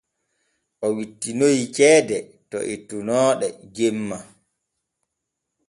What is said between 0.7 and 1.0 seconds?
O